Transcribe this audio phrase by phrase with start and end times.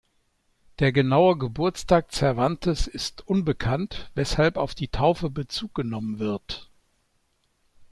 [0.79, 6.71] Der genaue Geburtstag Cervantes’ ist unbekannt, weshalb auf die Taufe Bezug genommen wird.